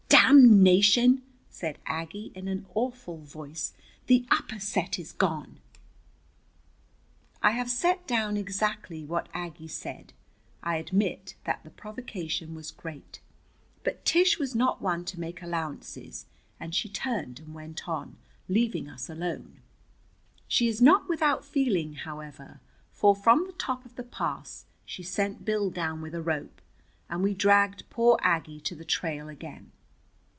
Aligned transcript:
"Damnation!" 0.31 1.23
said 1.49 1.77
Aggie 1.87 2.31
in 2.35 2.47
an 2.47 2.65
awful 2.75 3.17
voice. 3.17 3.73
"The 4.07 4.25
upper 4.31 4.59
set 4.59 4.97
is 4.99 5.11
gone!" 5.11 5.59
I 7.43 7.51
have 7.51 7.69
set 7.69 8.07
down 8.07 8.37
exactly 8.37 9.03
what 9.03 9.27
Aggie 9.33 9.67
said. 9.67 10.13
I 10.63 10.77
admit 10.77 11.35
that 11.45 11.63
the 11.63 11.69
provocation 11.69 12.53
was 12.55 12.69
great. 12.71 13.19
But 13.83 14.05
Tish 14.05 14.37
was 14.39 14.55
not 14.55 14.81
one 14.81 15.03
to 15.05 15.19
make 15.19 15.41
allowances, 15.41 16.27
and 16.61 16.73
she 16.75 16.87
turned 16.87 17.39
and 17.39 17.53
went 17.53 17.89
on, 17.89 18.15
leaving 18.47 18.87
us 18.89 19.09
alone. 19.09 19.59
She 20.47 20.67
is 20.69 20.81
not 20.81 21.09
without 21.09 21.43
feeling, 21.43 21.93
however, 21.95 22.61
for 22.93 23.15
from 23.17 23.47
the 23.47 23.53
top 23.53 23.85
of 23.85 23.95
the 23.95 24.03
pass 24.03 24.65
she 24.85 25.03
sent 25.03 25.43
Bill 25.45 25.69
down 25.69 25.99
with 26.01 26.13
a 26.15 26.21
rope, 26.21 26.61
and 27.09 27.21
we 27.23 27.33
dragged 27.33 27.89
poor 27.89 28.17
Aggie 28.21 28.61
to 28.61 28.75
the 28.75 28.85
trail 28.85 29.27
again. 29.27 29.71